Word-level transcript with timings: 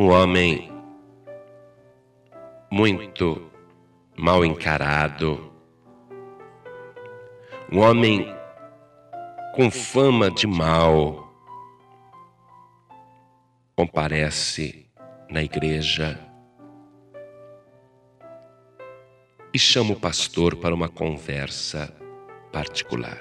um 0.00 0.08
homem 0.12 0.72
muito 2.72 3.50
mal 4.16 4.42
encarado, 4.42 5.52
um 7.70 7.80
homem 7.80 8.34
com 9.54 9.70
fama 9.70 10.30
de 10.30 10.46
mal, 10.46 11.30
comparece 13.76 14.86
na 15.28 15.42
igreja 15.42 16.18
e 19.52 19.58
chama 19.58 19.92
o 19.92 20.00
pastor 20.00 20.56
para 20.56 20.74
uma 20.74 20.88
conversa 20.88 21.94
particular. 22.50 23.20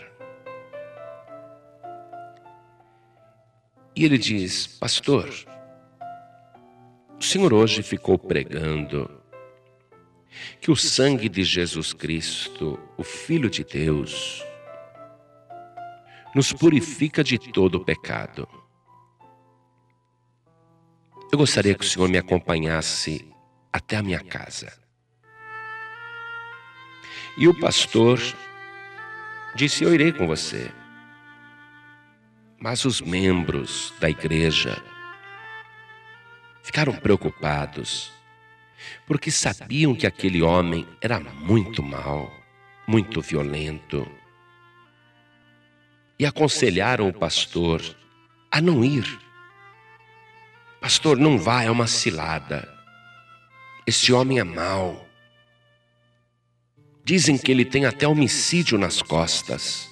E 3.93 4.05
ele 4.05 4.17
diz: 4.17 4.65
Pastor, 4.65 5.27
o 7.19 7.23
senhor 7.23 7.53
hoje 7.53 7.83
ficou 7.83 8.17
pregando 8.17 9.09
que 10.61 10.71
o 10.71 10.75
sangue 10.75 11.27
de 11.27 11.43
Jesus 11.43 11.91
Cristo, 11.91 12.79
o 12.97 13.03
Filho 13.03 13.49
de 13.49 13.63
Deus, 13.63 14.41
nos 16.33 16.53
purifica 16.53 17.21
de 17.21 17.37
todo 17.37 17.75
o 17.75 17.83
pecado. 17.83 18.47
Eu 21.29 21.37
gostaria 21.37 21.75
que 21.75 21.83
o 21.83 21.87
senhor 21.87 22.07
me 22.07 22.17
acompanhasse 22.17 23.29
até 23.71 23.97
a 23.97 24.03
minha 24.03 24.23
casa. 24.23 24.71
E 27.37 27.47
o 27.47 27.59
pastor 27.59 28.19
disse: 29.55 29.83
Eu 29.83 29.93
irei 29.93 30.13
com 30.13 30.25
você. 30.25 30.71
Mas 32.57 32.85
os 32.85 33.01
membros 33.01 33.93
da 33.99 34.09
igreja 34.09 34.81
ficaram 36.69 36.93
preocupados, 36.93 38.11
porque 39.07 39.31
sabiam 39.31 39.95
que 39.95 40.05
aquele 40.05 40.43
homem 40.43 40.87
era 41.01 41.19
muito 41.19 41.81
mau, 41.81 42.31
muito 42.87 43.21
violento. 43.21 44.07
E 46.19 46.27
aconselharam 46.27 47.09
o 47.09 47.13
pastor 47.13 47.81
a 48.51 48.61
não 48.61 48.85
ir. 48.85 49.19
Pastor, 50.79 51.17
não 51.17 51.39
vá, 51.39 51.63
é 51.63 51.71
uma 51.71 51.87
cilada. 51.87 52.71
Esse 53.87 54.13
homem 54.13 54.37
é 54.37 54.43
mau. 54.43 55.09
Dizem 57.03 57.35
que 57.35 57.51
ele 57.51 57.65
tem 57.65 57.87
até 57.87 58.07
homicídio 58.07 58.77
nas 58.77 59.01
costas. 59.01 59.89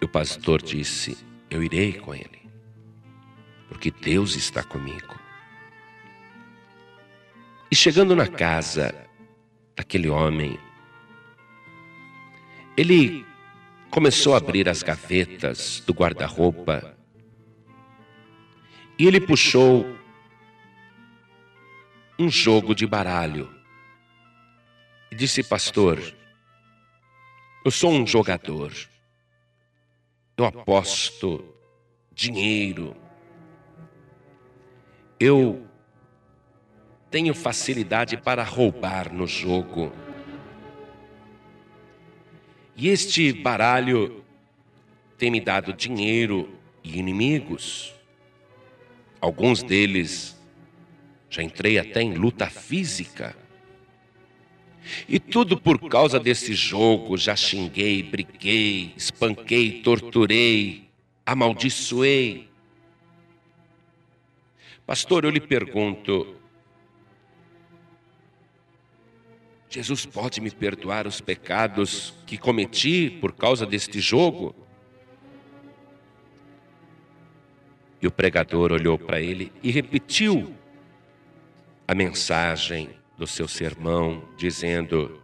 E 0.00 0.06
o 0.06 0.08
pastor 0.08 0.62
disse: 0.62 1.18
Eu 1.50 1.62
irei 1.62 1.92
com 1.92 2.14
ele, 2.14 2.47
porque 3.68 3.90
Deus 3.90 4.34
está 4.34 4.62
comigo. 4.62 5.18
E 7.70 7.76
chegando 7.76 8.16
na 8.16 8.26
casa 8.26 8.94
daquele 9.76 10.08
homem, 10.08 10.58
ele 12.76 13.26
começou 13.90 14.34
a 14.34 14.38
abrir 14.38 14.68
as 14.68 14.82
gavetas 14.82 15.82
do 15.86 15.92
guarda-roupa 15.92 16.96
e 18.98 19.06
ele 19.06 19.20
puxou 19.20 19.86
um 22.18 22.28
jogo 22.28 22.74
de 22.74 22.86
baralho 22.86 23.52
e 25.10 25.14
disse: 25.14 25.42
Pastor, 25.42 26.00
eu 27.64 27.70
sou 27.70 27.92
um 27.92 28.06
jogador, 28.06 28.72
eu 30.36 30.44
aposto 30.44 31.44
dinheiro, 32.12 32.96
eu 35.18 35.66
tenho 37.10 37.34
facilidade 37.34 38.16
para 38.16 38.42
roubar 38.42 39.12
no 39.12 39.26
jogo. 39.26 39.92
E 42.76 42.88
este 42.88 43.32
baralho 43.32 44.24
tem 45.16 45.30
me 45.30 45.40
dado 45.40 45.72
dinheiro 45.72 46.48
e 46.84 46.98
inimigos. 46.98 47.92
Alguns 49.20 49.62
deles 49.62 50.38
já 51.28 51.42
entrei 51.42 51.78
até 51.78 52.02
em 52.02 52.14
luta 52.14 52.48
física. 52.48 53.36
E 55.08 55.18
tudo 55.18 55.60
por 55.60 55.88
causa 55.88 56.18
desse 56.20 56.54
jogo, 56.54 57.16
já 57.18 57.34
xinguei, 57.34 58.02
briguei, 58.02 58.94
espanquei, 58.96 59.82
torturei, 59.82 60.88
amaldiçoei. 61.26 62.47
Pastor, 64.88 65.26
eu 65.26 65.30
lhe 65.30 65.38
pergunto, 65.38 66.34
Jesus 69.68 70.06
pode 70.06 70.40
me 70.40 70.50
perdoar 70.50 71.06
os 71.06 71.20
pecados 71.20 72.14
que 72.24 72.38
cometi 72.38 73.10
por 73.20 73.34
causa 73.34 73.66
deste 73.66 74.00
jogo? 74.00 74.56
E 78.00 78.06
o 78.06 78.10
pregador 78.10 78.72
olhou 78.72 78.98
para 78.98 79.20
ele 79.20 79.52
e 79.62 79.70
repetiu 79.70 80.56
a 81.86 81.94
mensagem 81.94 82.88
do 83.18 83.26
seu 83.26 83.46
sermão, 83.46 84.26
dizendo: 84.38 85.22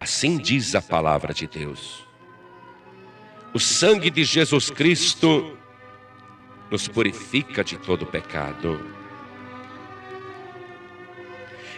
Assim 0.00 0.36
diz 0.36 0.74
a 0.74 0.82
palavra 0.82 1.32
de 1.32 1.46
Deus. 1.46 2.04
O 3.54 3.60
sangue 3.60 4.10
de 4.10 4.24
Jesus 4.24 4.68
Cristo 4.68 5.59
nos 6.70 6.86
purifica 6.86 7.64
de 7.64 7.76
todo 7.76 8.06
pecado. 8.06 8.80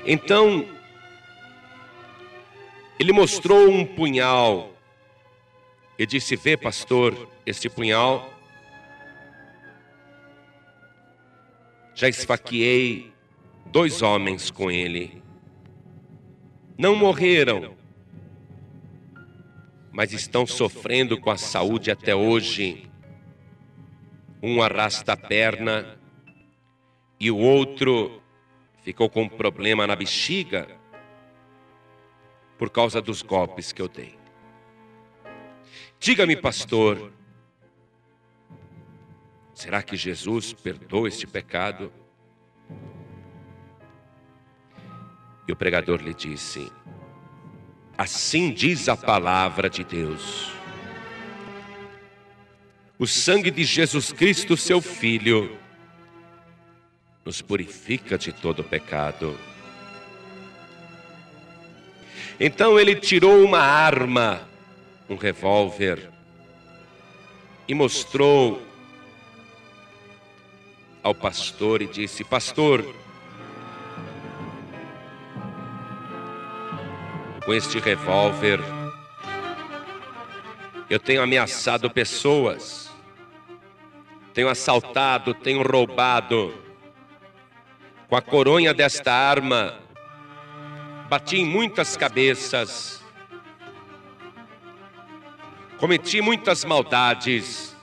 Então, 0.04 0.66
ele 2.98 3.12
mostrou 3.12 3.68
um 3.68 3.84
punhal 3.84 4.72
e 5.98 6.06
disse: 6.06 6.36
Vê, 6.36 6.56
pastor, 6.56 7.28
este 7.46 7.68
punhal. 7.68 8.28
Já 11.94 12.08
esfaqueei 12.08 13.12
dois 13.66 14.02
homens 14.02 14.50
com 14.50 14.70
ele. 14.70 15.22
Não 16.76 16.96
morreram, 16.96 17.76
mas 19.92 20.12
estão 20.12 20.46
sofrendo 20.46 21.20
com 21.20 21.30
a 21.30 21.36
saúde 21.36 21.90
até 21.90 22.14
hoje. 22.14 22.90
Um 24.42 24.60
arrasta 24.60 25.12
a 25.12 25.16
perna 25.16 25.98
e 27.20 27.30
o 27.30 27.38
outro 27.38 28.20
ficou 28.82 29.08
com 29.08 29.22
um 29.22 29.28
problema 29.28 29.86
na 29.86 29.94
bexiga 29.94 30.68
por 32.58 32.68
causa 32.68 33.00
dos 33.00 33.22
golpes 33.22 33.72
que 33.72 33.80
eu 33.80 33.88
dei. 33.88 34.18
Diga-me, 35.98 36.36
pastor, 36.36 37.12
será 39.54 39.82
que 39.82 39.96
Jesus 39.96 40.52
perdoa 40.52 41.06
este 41.06 41.26
pecado? 41.26 41.92
E 45.46 45.52
o 45.52 45.56
pregador 45.56 46.00
lhe 46.00 46.14
disse: 46.14 46.72
Assim 47.96 48.52
diz 48.52 48.88
a 48.88 48.96
palavra 48.96 49.70
de 49.70 49.84
Deus. 49.84 50.61
O 53.02 53.06
sangue 53.08 53.50
de 53.50 53.64
Jesus 53.64 54.12
Cristo, 54.12 54.56
seu 54.56 54.80
Filho, 54.80 55.58
nos 57.24 57.42
purifica 57.42 58.16
de 58.16 58.30
todo 58.32 58.62
pecado. 58.62 59.36
Então 62.38 62.78
ele 62.78 62.94
tirou 62.94 63.42
uma 63.42 63.58
arma, 63.58 64.48
um 65.10 65.16
revólver, 65.16 66.12
e 67.66 67.74
mostrou 67.74 68.62
ao 71.02 71.12
pastor 71.12 71.82
e 71.82 71.88
disse: 71.88 72.22
Pastor, 72.22 72.86
com 77.44 77.52
este 77.52 77.80
revólver, 77.80 78.60
eu 80.88 81.00
tenho 81.00 81.20
ameaçado 81.20 81.90
pessoas, 81.90 82.91
tenho 84.32 84.48
assaltado, 84.48 85.34
tenho 85.34 85.62
roubado. 85.62 86.54
Com 88.08 88.16
a 88.16 88.22
coronha 88.22 88.74
desta 88.74 89.12
arma, 89.12 89.78
bati 91.08 91.38
em 91.38 91.46
muitas 91.46 91.96
cabeças, 91.96 93.02
cometi 95.78 96.20
muitas 96.20 96.64
maldades, 96.64 97.76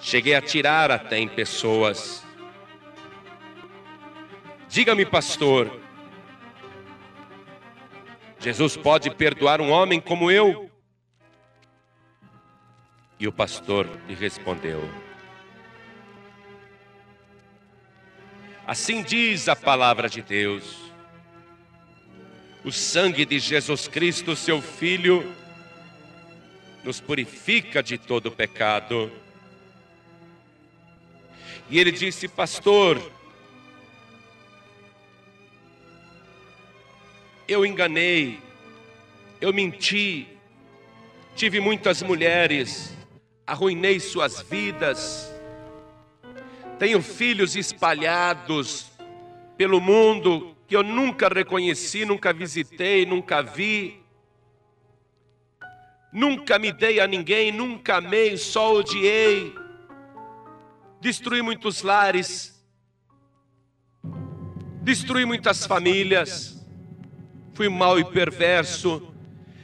cheguei 0.00 0.34
a 0.34 0.42
tirar 0.42 0.90
até 0.90 1.18
em 1.18 1.28
pessoas. 1.28 2.24
Diga-me, 4.68 5.04
pastor, 5.04 5.70
Jesus 8.40 8.76
pode 8.76 9.10
perdoar 9.10 9.60
um 9.60 9.70
homem 9.70 10.00
como 10.00 10.30
eu? 10.30 10.71
E 13.22 13.28
o 13.28 13.30
pastor 13.30 13.88
lhe 14.08 14.14
respondeu: 14.16 14.82
Assim 18.66 19.00
diz 19.00 19.48
a 19.48 19.54
palavra 19.54 20.08
de 20.08 20.20
Deus. 20.20 20.90
O 22.64 22.72
sangue 22.72 23.24
de 23.24 23.38
Jesus 23.38 23.86
Cristo, 23.86 24.34
seu 24.34 24.60
Filho, 24.60 25.32
nos 26.82 27.00
purifica 27.00 27.80
de 27.80 27.96
todo 27.96 28.32
pecado. 28.32 29.08
E 31.70 31.78
ele 31.78 31.92
disse, 31.92 32.26
pastor, 32.26 33.00
eu 37.46 37.64
enganei, 37.64 38.40
eu 39.40 39.52
menti, 39.52 40.26
tive 41.36 41.60
muitas 41.60 42.02
mulheres, 42.02 42.96
arruinei 43.46 44.00
suas 44.00 44.40
vidas, 44.42 45.32
tenho 46.78 47.00
filhos 47.02 47.54
espalhados 47.54 48.90
pelo 49.56 49.80
mundo 49.80 50.56
que 50.66 50.76
eu 50.76 50.82
nunca 50.82 51.28
reconheci, 51.28 52.04
nunca 52.04 52.32
visitei, 52.32 53.04
nunca 53.04 53.42
vi. 53.42 54.02
Nunca 56.12 56.58
me 56.58 56.72
dei 56.72 56.98
a 56.98 57.06
ninguém, 57.06 57.52
nunca 57.52 57.96
amei, 57.96 58.36
só 58.36 58.74
odiei. 58.74 59.54
Destruí 61.00 61.42
muitos 61.42 61.82
lares, 61.82 62.64
destruí 64.82 65.24
muitas 65.24 65.66
famílias, 65.66 66.64
fui 67.54 67.68
mau 67.68 67.98
e 67.98 68.04
perverso. 68.04 69.11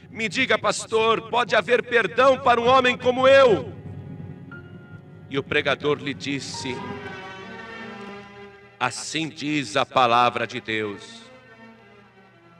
Me 0.09 0.27
diga, 0.27 0.57
pastor, 0.57 1.29
pode 1.29 1.55
haver 1.55 1.83
perdão 1.83 2.39
para 2.39 2.59
um 2.59 2.67
homem 2.67 2.97
como 2.97 3.27
eu? 3.27 3.71
E 5.29 5.37
o 5.37 5.43
pregador 5.43 5.99
lhe 5.99 6.13
disse: 6.13 6.75
Assim 8.79 9.29
diz 9.29 9.77
a 9.77 9.85
palavra 9.85 10.47
de 10.47 10.59
Deus. 10.59 11.21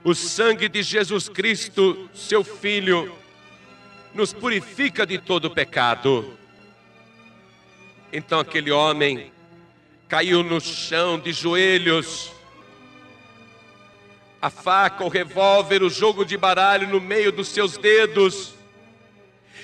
O 0.04 0.14
sangue 0.14 0.70
de 0.70 0.84
Jesus 0.84 1.28
Cristo, 1.28 2.10
seu 2.14 2.44
Filho, 2.44 3.14
nos 4.14 4.32
purifica 4.32 5.06
de 5.06 5.18
todo 5.18 5.50
pecado. 5.50 6.38
Então 8.14 8.40
aquele 8.40 8.72
homem 8.72 9.32
caiu 10.08 10.44
no 10.44 10.62
chão 10.62 11.20
de 11.20 11.32
joelhos, 11.32 12.32
a 14.42 14.50
faca, 14.50 15.04
o 15.04 15.10
revólver, 15.10 15.84
o 15.84 15.90
jogo 15.90 16.24
de 16.24 16.38
baralho 16.38 16.88
no 16.88 17.02
meio 17.02 17.32
dos 17.32 17.50
seus 17.50 17.78
dedos, 17.78 18.54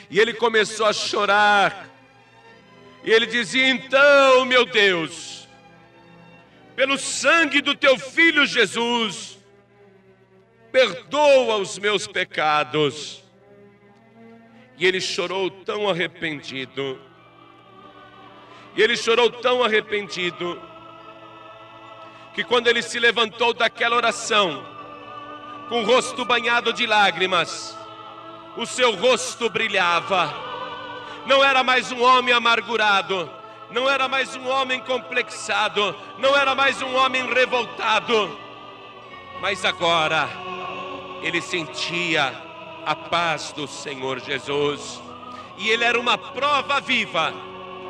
e 0.10 0.19
ele 0.19 0.33
começou 0.33 0.86
a 0.86 0.94
chorar. 0.94 1.89
E 3.04 3.12
ele 3.12 3.25
dizia: 3.25 3.68
Então, 3.69 4.45
meu 4.45 4.66
Deus, 4.66 5.48
pelo 6.75 6.98
sangue 6.98 7.62
do 7.62 7.75
teu 7.75 7.98
filho 7.98 8.45
Jesus, 8.45 9.38
perdoa 10.72 11.57
os 11.57 11.80
meus 11.80 12.06
pecados. 12.06 13.24
E 14.77 14.86
ele 14.86 15.00
chorou 15.00 15.50
tão 15.50 15.88
arrependido, 15.88 17.00
e 18.75 18.81
ele 18.81 18.98
chorou 18.98 19.30
tão 19.30 19.63
arrependido, 19.63 20.62
que 22.36 22.44
quando 22.44 22.68
ele 22.68 22.82
se 22.82 23.00
levantou 23.00 23.54
daquela 23.54 23.96
oração, 23.96 24.62
com 25.70 25.82
o 25.82 25.86
rosto 25.86 26.26
banhado 26.26 26.74
de 26.74 26.86
lágrimas, 26.86 27.76
o 28.58 28.66
seu 28.66 28.94
rosto 28.94 29.50
brilhava, 29.50 30.34
não 31.26 31.42
era 31.42 31.64
mais 31.64 31.94
um 31.94 32.04
homem 32.04 32.34
amargurado, 32.34 33.32
não 33.72 33.90
era 33.90 34.10
mais 34.10 34.36
um 34.36 34.50
homem 34.50 34.82
complexado, 34.82 35.96
não 36.20 36.36
era 36.36 36.54
mais 36.54 36.82
um 36.82 36.94
homem 36.98 37.26
revoltado, 37.34 38.38
mas 39.40 39.64
agora 39.64 40.30
ele 41.24 41.42
sentia 41.42 42.34
a 42.86 42.96
paz 42.96 43.54
do 43.54 43.66
Senhor 43.66 44.20
Jesus, 44.20 45.02
e 45.58 45.70
ele 45.70 45.86
era 45.86 45.98
uma 45.98 46.18
prova 46.18 46.82
viva 46.82 47.34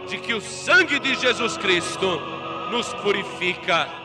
de 0.07 0.19
que 0.19 0.35
o 0.35 0.39
sangue 0.39 0.99
de 0.99 1.15
Jesus 1.15 1.57
Cristo 1.57 2.21
nos 2.69 2.93
purifica 2.93 4.04